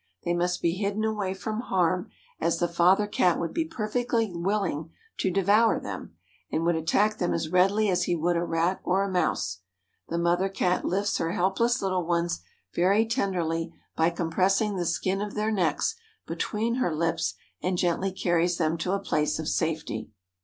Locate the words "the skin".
14.75-15.21